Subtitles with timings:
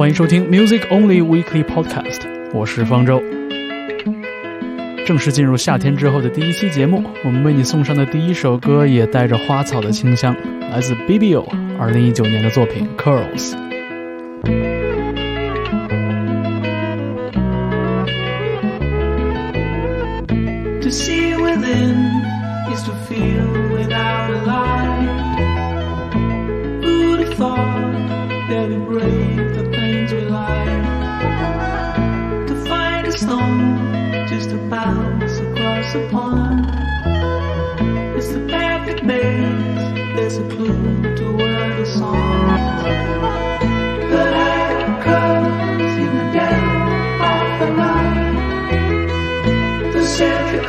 [0.00, 2.22] 欢迎收听 Music Only Weekly Podcast，
[2.54, 3.22] 我是方舟。
[5.06, 10.34] 正式进入夏天之后的第一期节目，我们为你送上的第一首歌也带着花草的清香，
[10.70, 11.46] 来自 Bibio
[11.78, 13.52] 二零一九年的作品《Curls》。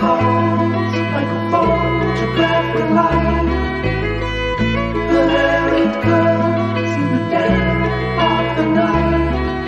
[0.02, 2.90] like a photograph with.
[5.12, 7.62] The hair it curls in the dead
[8.30, 9.68] of the night.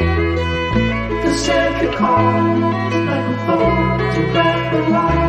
[1.23, 1.93] The circuit
[3.09, 5.22] like a photograph with.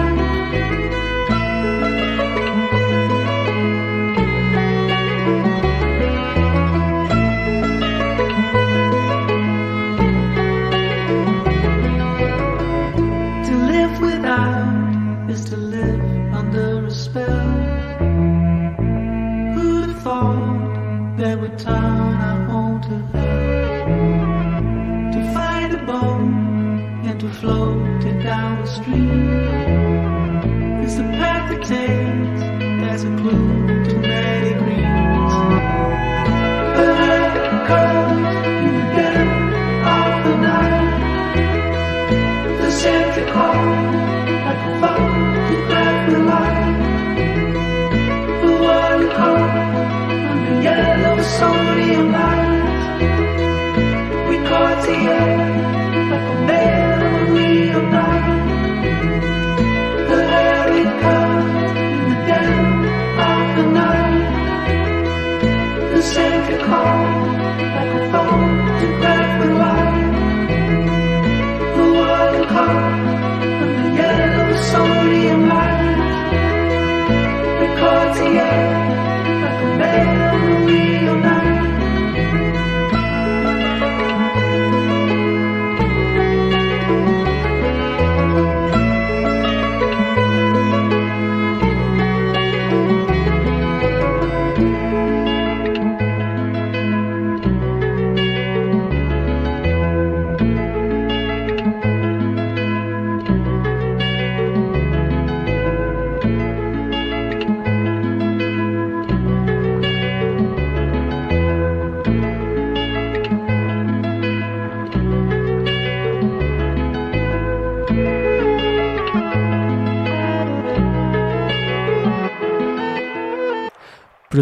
[78.16, 78.73] 不知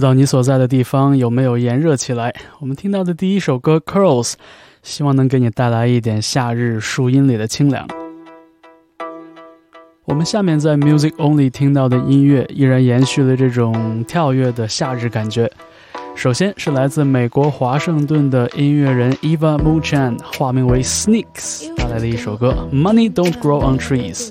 [0.03, 2.35] 道你所在的地方有没有炎热起来？
[2.59, 4.33] 我们听到的第一首歌《Curls》，
[4.83, 7.87] 希望能给你带来一点夏日树荫里的清凉。
[10.05, 15.51] 我们下面在 Music Only 听到的音乐依然延续了这种跳跃的夏日感觉。
[16.17, 24.31] 首先是来自美国华盛顿的音乐人 Eva Muchan，化名为 Sneaks 带来的一首歌《Money Don't Grow on Trees》。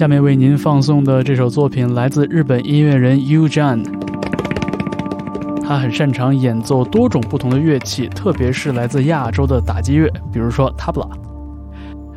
[0.00, 3.84] 下面为您放送的这首作品来自日本音乐人 Yu Jan。
[5.62, 11.06] 他很擅长演奏多种不同的乐器，特别是来自亚洲的打击乐，比如说 tabla。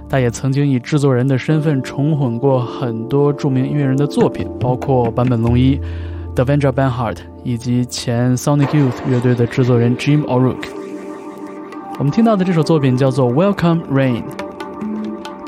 [0.08, 5.78] 他也曾经以制作人的身份重混过很多著名音乐人的作品，包括坂本龙一、
[6.34, 10.70] Devendra Banhart 以及前 Sonic Youth 乐队的制作人 Jim O'Rourke。
[12.00, 14.24] 我们听到的这首作品叫做 Welcome Rain。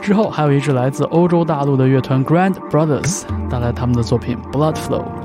[0.06, 5.25] 之后还有一支来自欧洲大陆的乐团 Grand Brothers 带来他们的作品 Blood Flow。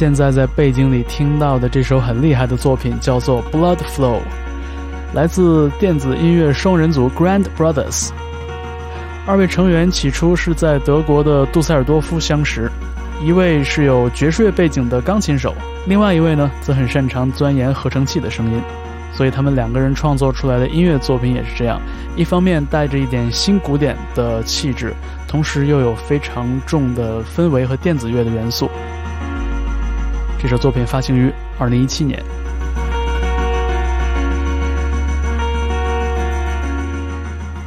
[0.00, 4.16] 现在在背景里听到的这首很厉害的作品叫做《Blood Flow》，
[5.12, 8.08] 来自电子音乐双人组 Grand Brothers。
[9.26, 12.72] 二位成员起初是在德国的杜塞尔多夫相识，
[13.22, 15.54] 一位是有爵士乐背景的钢琴手，
[15.86, 18.58] 另外一位呢则很擅长钻研合成器的声音。
[19.12, 21.78] 所以他们两个人创作出来的音乐作品也是这样，
[22.16, 24.94] 一方面带着一点新古典的气质，
[25.28, 28.70] 同时又有非常重的氛围和电子乐的元素。
[30.42, 32.18] 这首作品发行于二零一七年。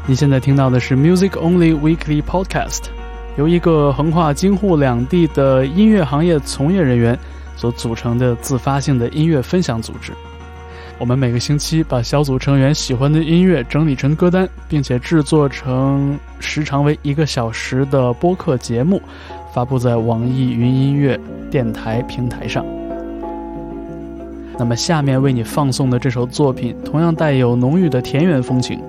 [0.08, 2.86] 你现在听到的是 Music Only Weekly Podcast，
[3.38, 7.18] 由一个横跨京沪两地的音乐行业从业人员
[7.56, 10.12] 所组成的自发性的音乐分享组织。
[10.98, 19.00] 我们每个星期把小组成员喜欢的音乐整理成歌单，并且制作成时长为一个小时的播客节目，
[19.54, 21.20] 发布在网易云音乐
[21.52, 22.66] 电台平台上。
[24.58, 28.80] 那么，下面为你放送的这首作品同样带有浓郁的田园风情。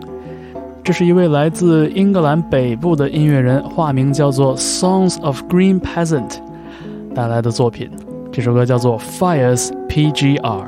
[0.83, 6.39] 这是一位来自英格兰北部的音乐人，化名叫做 Songs of Green Peasant
[7.15, 7.91] 带来的作品。
[8.33, 10.65] 这首歌叫做 Fires PGR。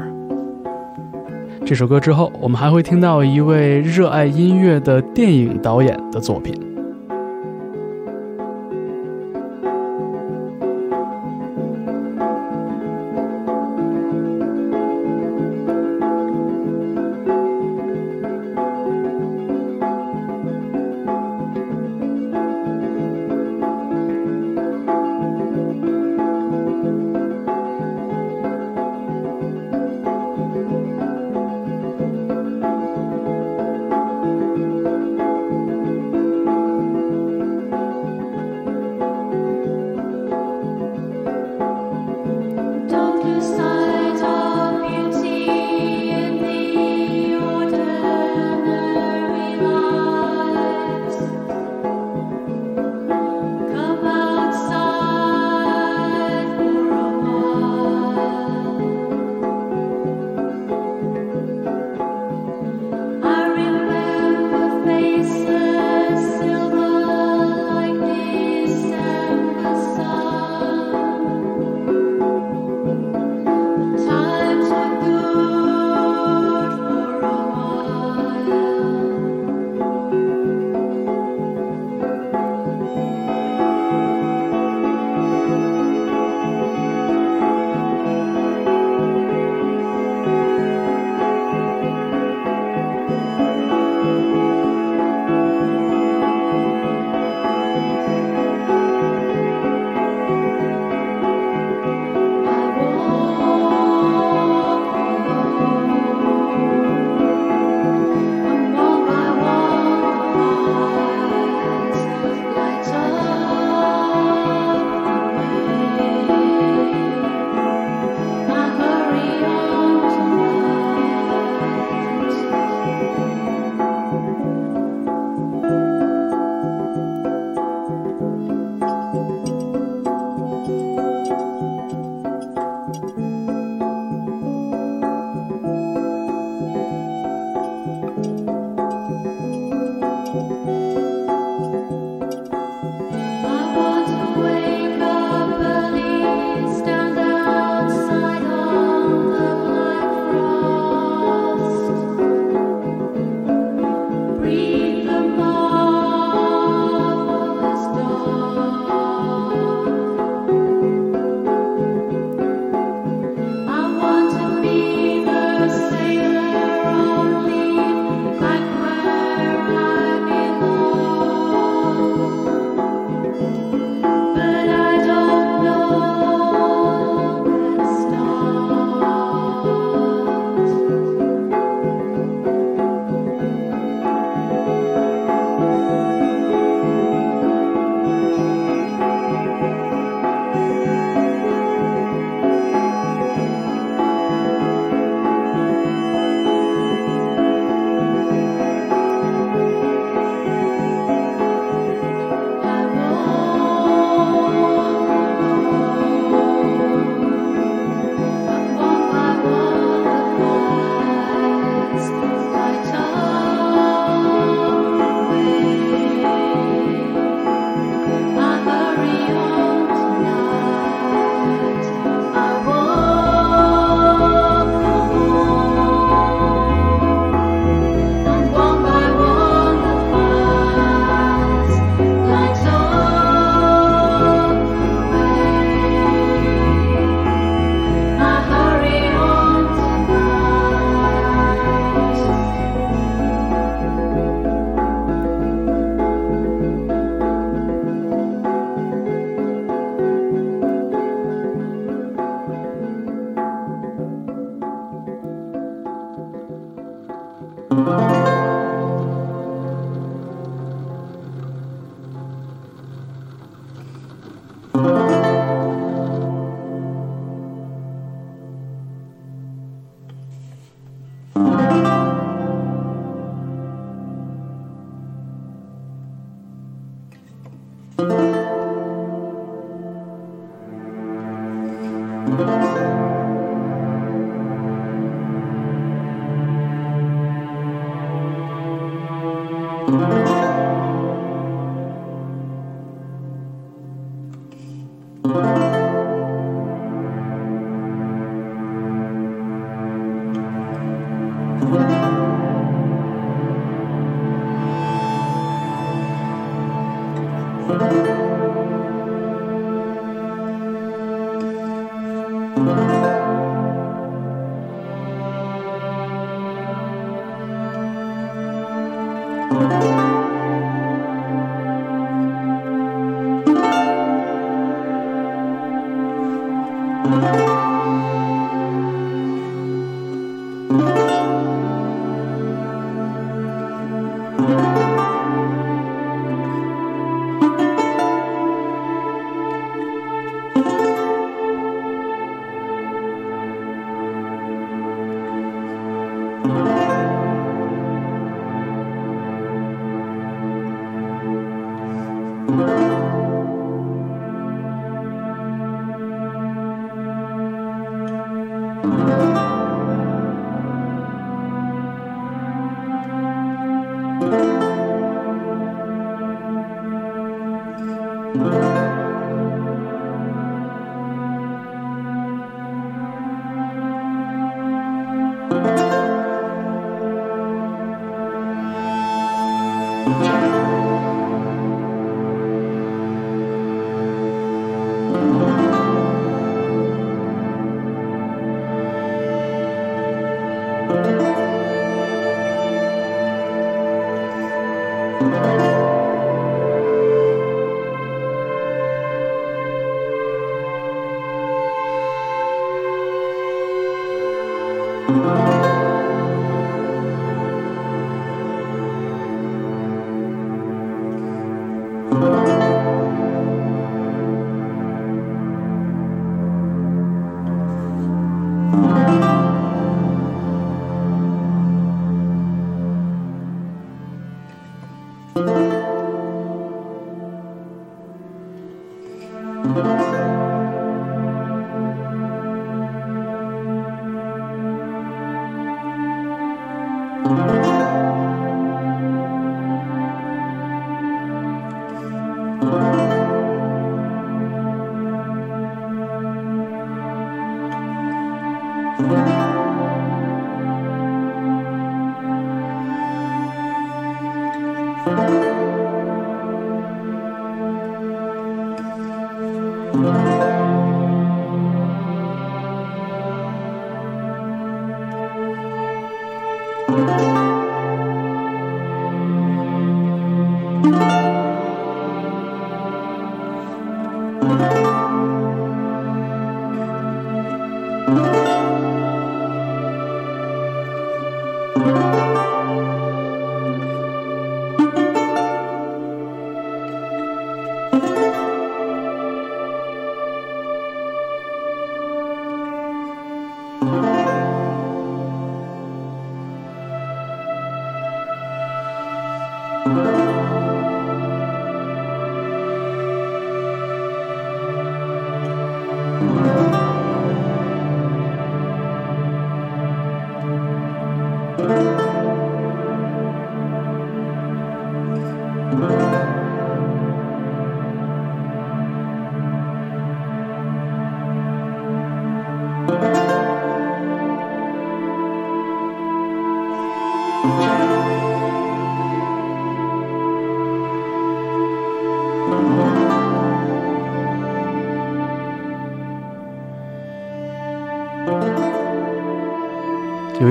[1.64, 6.54] 这首歌之后，我们还会听到一位热爱音乐的电影导演的作品。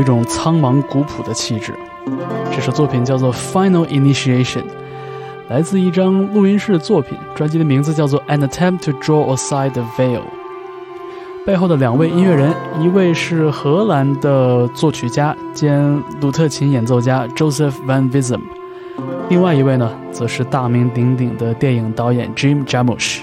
[0.05, 1.73] 这种苍茫古朴的气质。
[2.51, 4.61] 这首作品叫做《Final Initiation》，
[5.49, 10.19] 来自一张录音室作品，专辑的名字叫做《An Attempt to Draw Aside the Veil》。
[11.43, 18.41] 背后的两位音乐人，一位是荷兰的作曲家兼鲁特琴演奏家 Joseph Van Wissem，
[19.29, 23.21] 另外一位呢，则是大名鼎鼎的电影导演 Jim Jarmusch。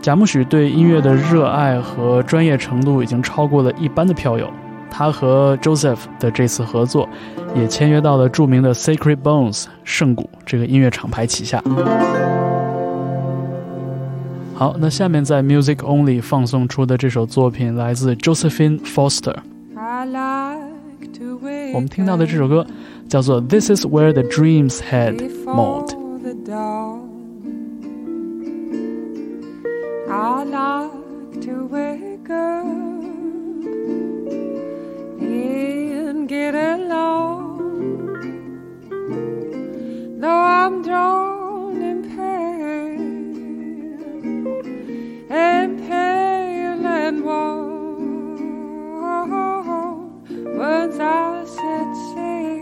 [0.00, 4.50] 贾木许对音乐的热爱和专业程度已经超过了一般的票友。
[4.89, 7.07] 他和 Joseph 的这次合作，
[7.55, 11.61] 也签约到了着名的 Sacred Bones 圣谷这个音乐厂牌旗下。
[14.53, 19.35] 好，那下面在 Music Only 放送出的这首作品来自 Josephine Foster。
[19.75, 22.65] I like to wake 我们听到的这首歌
[23.09, 25.87] 叫做《This Is Where the Dreams Head before Mode》。
[26.25, 27.01] the dawn.
[30.09, 32.88] I like to wake up
[36.30, 37.58] get along.
[40.20, 43.34] Though I'm drawn in pain
[45.28, 48.38] and pale and worn,
[50.56, 52.60] once I set sail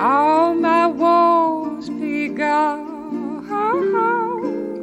[0.00, 3.44] all my woes be gone.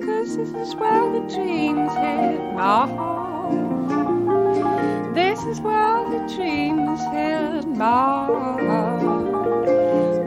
[0.05, 3.20] Cause this is where the dreams hit my heart
[5.43, 8.27] this is where the dreams hit my.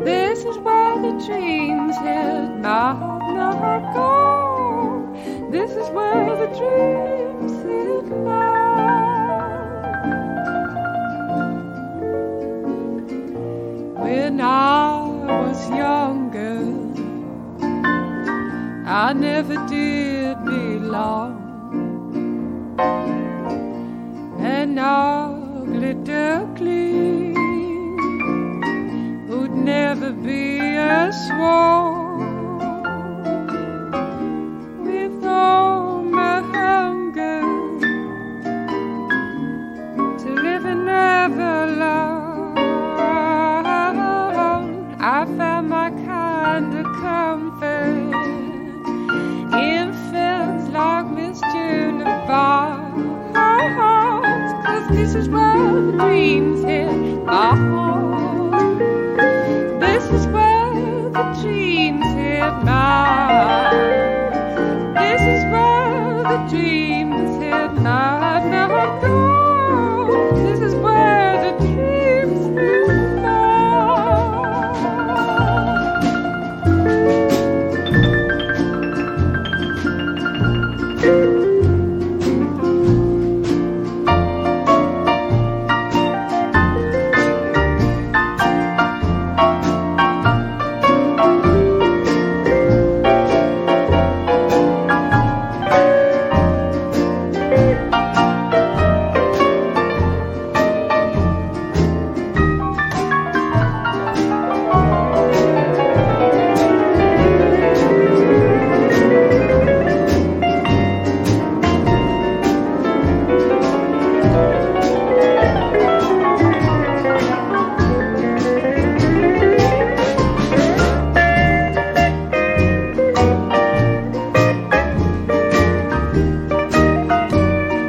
[0.03, 2.95] This is where the dreams hit my
[3.33, 3.93] now.
[3.95, 5.49] Go.
[5.53, 8.65] This is where the dreams hit my.
[14.03, 14.99] When I
[15.29, 16.59] was younger,
[18.85, 20.04] I never did.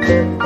[0.06, 0.45] The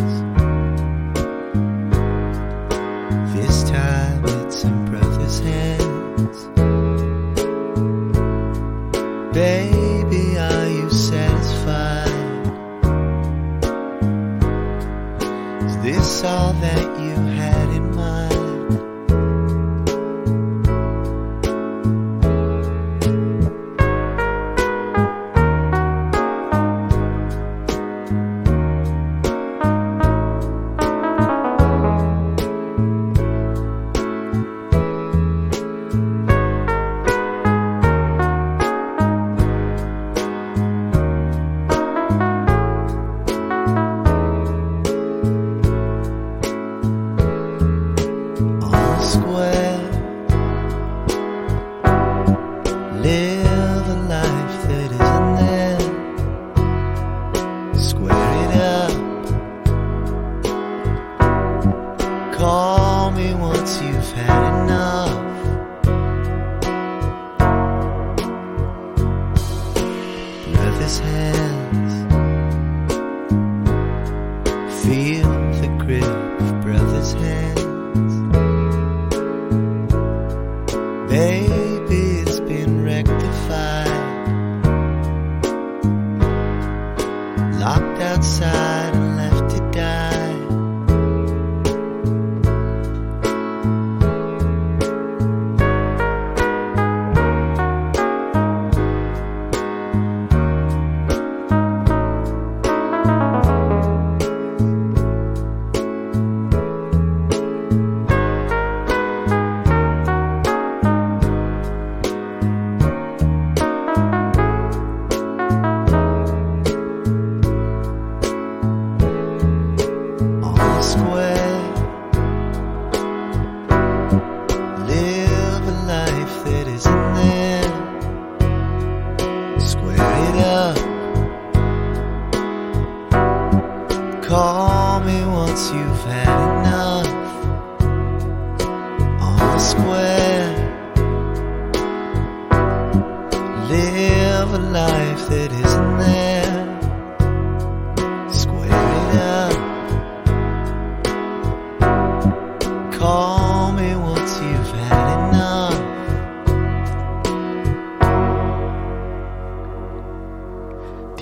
[0.00, 0.29] Thanks.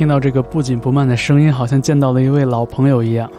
[0.09, 3.31] 听到这个不紧不慢的声音，好像见到了一位老朋友一样。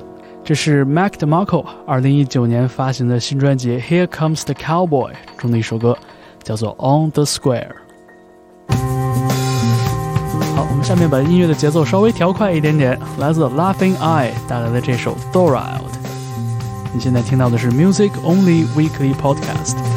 [0.44, 5.98] 这是 Mac DeMarco 二零一九年发行的新专辑《Here Comes the Cowboy》中的一首歌，
[6.44, 7.70] 叫做《On the Square》。
[10.56, 15.58] 好，我们下面把音乐的节奏稍微调快一点点，来自 Laughing Eye 带来的这首《Thorild》。
[16.94, 19.89] 你现在听到的是 Music Only Weekly Podcast。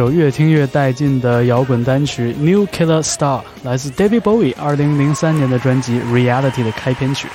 [0.00, 7.28] 首越听越带劲的摇滚单曲《New Killer Star》，来自 David Bowie 二零零三年的专辑《Reality》的开篇曲。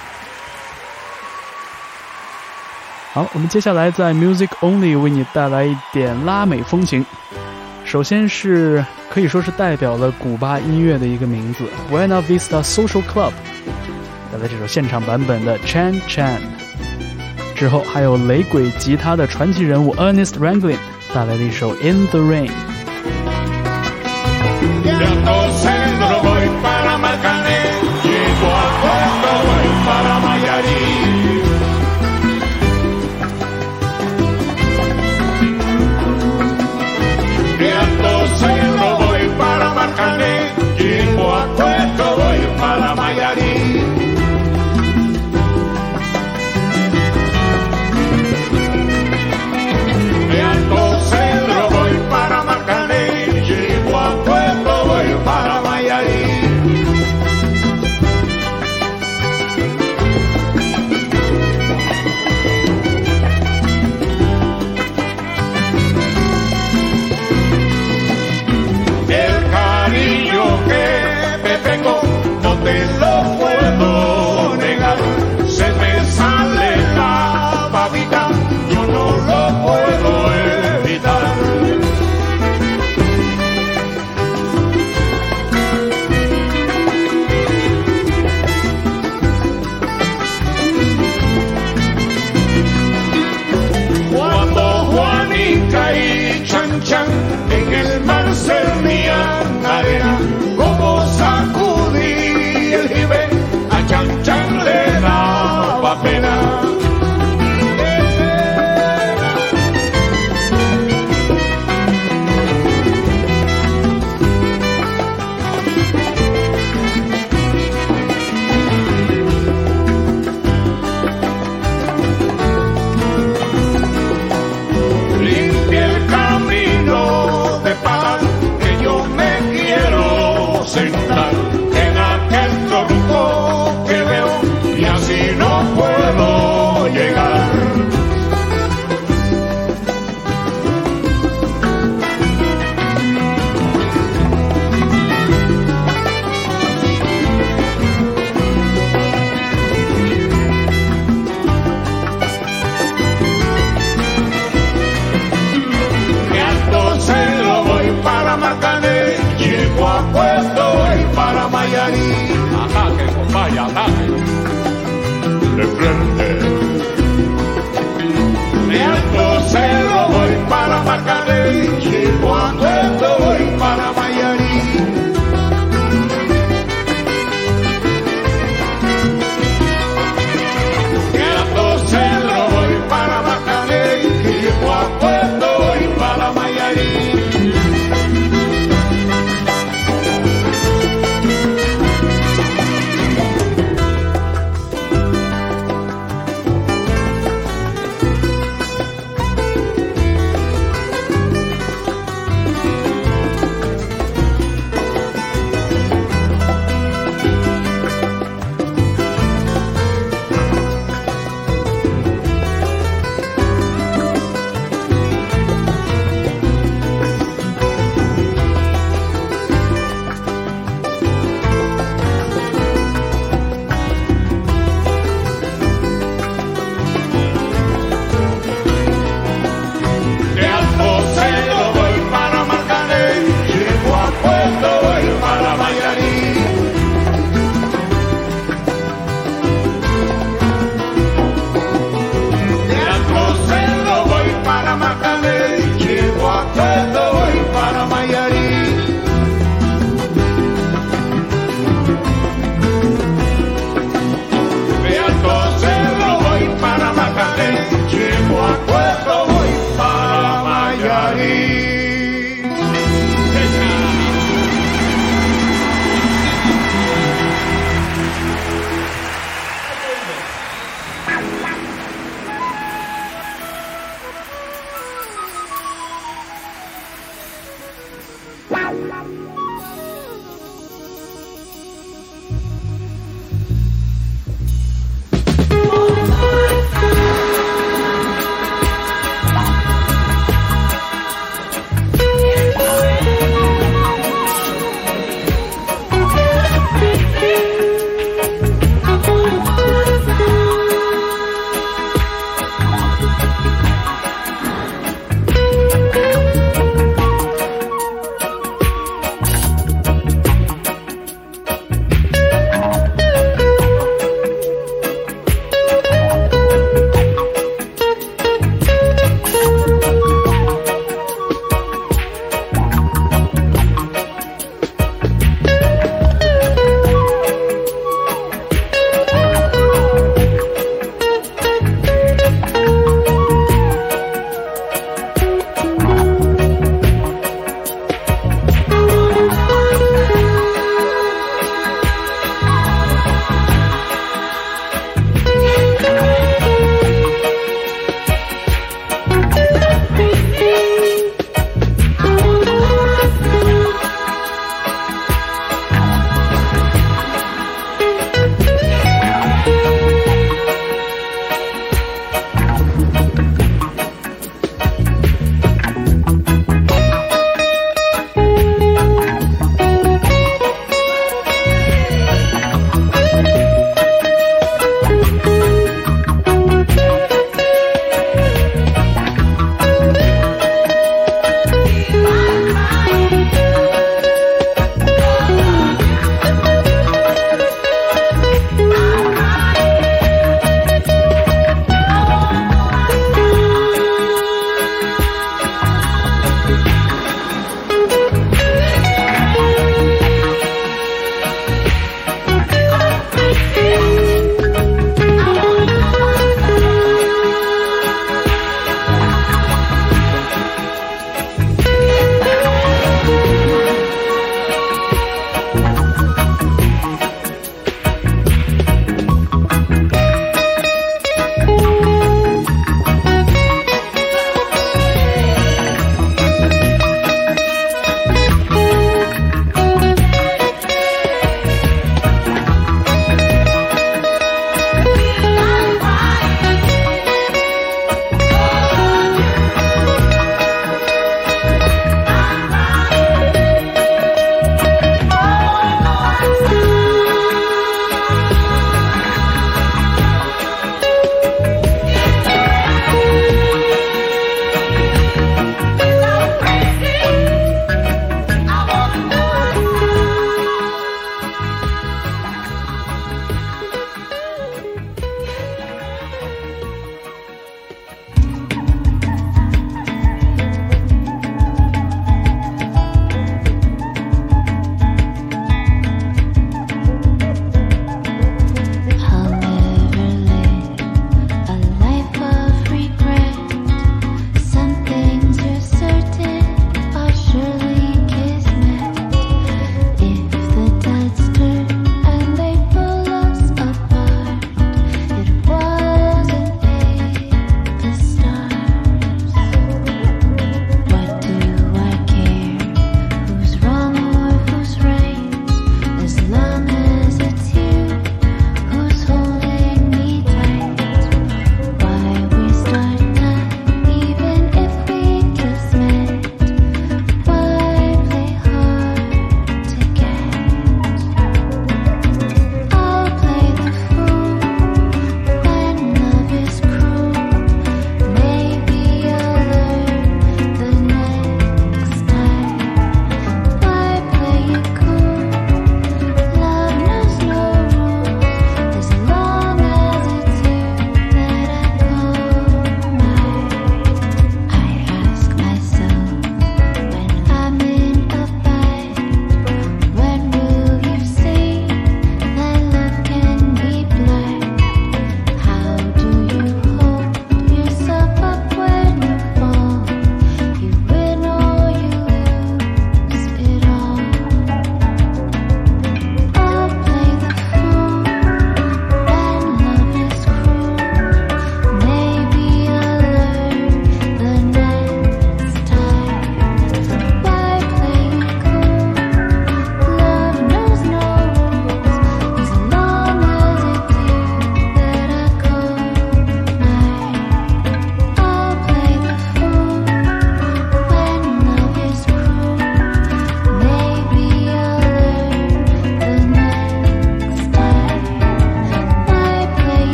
[3.14, 7.06] 好，我们接下来在 Music Only 为你带来一点拉美风情。
[7.86, 13.34] 首先是可以说是代表了古巴音乐的一个名字 ——Buena Vista Social Club，
[14.32, 16.38] 带来这首现场版本的《Chan Chan》。
[17.56, 20.80] 之后还有雷鬼吉他的传奇人物 Ernest Ranglin。
[21.15, 22.51] 带来了一首 In the Rain。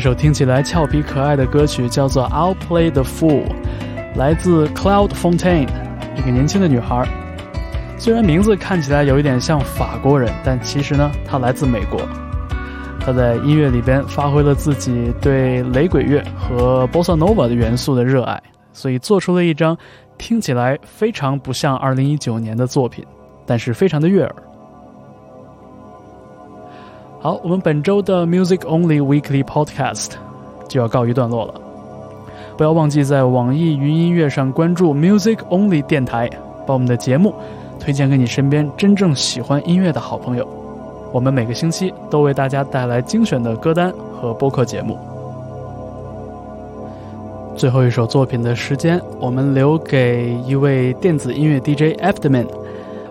[0.00, 3.44] 这首听起来俏皮可爱的歌曲叫做《I'll Play the Fool》，
[4.16, 5.68] 来自 Cloud Fontaine，
[6.16, 7.06] 一个年轻的女孩。
[7.98, 12.00] 虽然名字看起来有一点像法国人，但其实呢，她来自美国。
[12.98, 18.42] 她在音乐里边发挥了自己对雷鬼乐和 Bossa Nova 的元素的热爱，
[18.72, 19.76] 所以做出了一张
[20.16, 23.04] 听起来非常不像2019年的作品，
[23.44, 24.34] 但是非常的悦耳。
[27.22, 30.12] 好，我们本周的 Music Only Weekly Podcast
[30.66, 31.54] 就要告一段落了。
[32.56, 36.30] 不要忘记在网易云音乐上关注 Music Only 电台，
[36.66, 37.34] 把我们的节目
[37.78, 40.48] 推荐给你身边真正喜欢音乐的好朋友。
[41.12, 44.96] 我们每个星期都为大家带来精选的歌单和播客节目。
[47.54, 52.46] 最后一首作品的时间，我们留给一位电子音乐 DJ Afterman。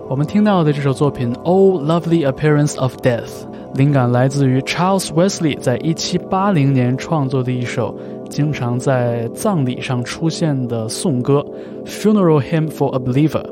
[0.09, 3.45] 我们听到的这首作品《Oh Lovely Appearance of Death》。
[3.75, 7.95] 灵感来自于 Charles Wesley 在一七八零年创作的一首
[8.27, 11.45] 经常在葬礼上出现的颂歌
[11.87, 13.43] 《Funeral Hymn for a Believer》。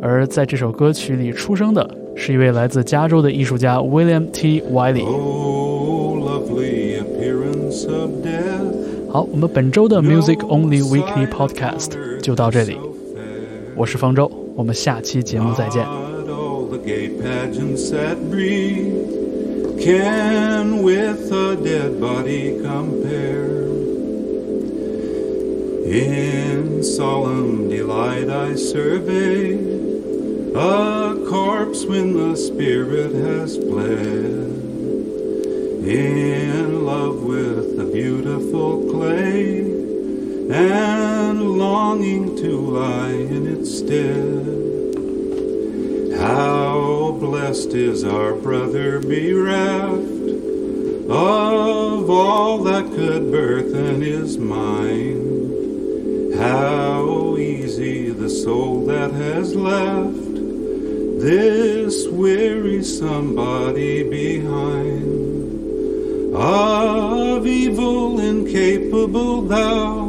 [0.00, 4.62] 而在这首歌曲里出生的是一位来自加州的艺术家 William T.
[4.62, 5.04] Wiley。
[5.04, 9.12] Oh, lovely appearance of death.
[9.12, 12.78] 好，我们本周的 Music Only Weekly Podcast 就到这里，
[13.76, 15.83] 我是方舟，我们下期节目再见。
[15.83, 19.11] Not all the gay pageants that breathe
[19.79, 23.61] can with a dead body compare.
[25.85, 29.57] In solemn delight I survey
[30.53, 34.51] a corpse when the spirit has fled.
[35.83, 39.74] In love with the beautiful clay
[40.50, 44.44] and longing to lie in its stead.
[46.18, 50.16] How blessed is our brother bereft
[51.08, 56.34] of all that could burthen his mind.
[56.34, 60.26] How easy the soul that has left
[61.20, 65.26] this wearisome body behind.
[66.36, 70.05] Of evil incapable thou,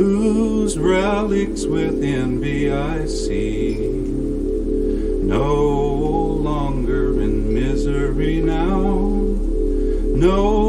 [0.00, 3.76] whose relics with envy I see.
[5.22, 5.54] No
[6.40, 8.88] longer in misery now,
[10.16, 10.59] no